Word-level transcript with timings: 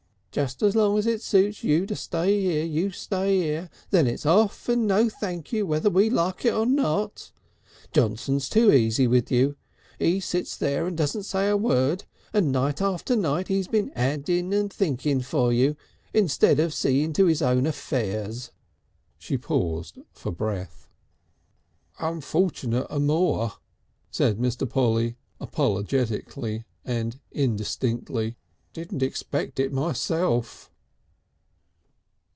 Just 0.31 0.63
as 0.63 0.77
long 0.77 0.97
as 0.97 1.05
it 1.07 1.21
suits 1.21 1.61
you 1.61 1.85
to 1.85 1.93
stay 1.93 2.45
'ere 2.59 2.63
you 2.65 2.89
stay 2.91 3.41
'ere, 3.49 3.61
and 3.63 3.69
then 3.89 4.07
it's 4.07 4.25
off 4.25 4.69
and 4.69 4.87
no 4.87 5.09
thank 5.09 5.51
you 5.51 5.65
whether 5.65 5.89
we 5.89 6.09
like 6.09 6.45
it 6.45 6.53
or 6.53 6.65
not. 6.65 7.33
Johnson's 7.91 8.47
too 8.47 8.71
easy 8.71 9.07
with 9.07 9.29
you. 9.29 9.57
'E 9.99 10.21
sits 10.21 10.55
there 10.55 10.87
and 10.87 10.95
doesn't 10.97 11.23
say 11.23 11.49
a 11.49 11.57
word, 11.57 12.05
and 12.31 12.49
night 12.49 12.81
after 12.81 13.13
night 13.17 13.51
'e's 13.51 13.67
been 13.67 13.91
addin' 13.93 14.53
and 14.53 14.71
thinkin' 14.71 15.19
for 15.19 15.51
you, 15.51 15.75
instead 16.13 16.61
of 16.61 16.73
seeing 16.73 17.11
to 17.11 17.25
his 17.25 17.41
own 17.41 17.65
affairs" 17.65 18.51
She 19.17 19.37
paused 19.37 19.99
for 20.13 20.31
breath. 20.31 20.87
"Unfortunate 21.99 22.87
amoor," 22.89 23.55
said 24.11 24.37
Mr. 24.37 24.69
Polly, 24.69 25.17
apologetically 25.41 26.63
and 26.85 27.19
indistinctly. 27.33 28.37
"Didn't 28.73 29.03
expect 29.03 29.59
it 29.59 29.73
myself." 29.73 30.69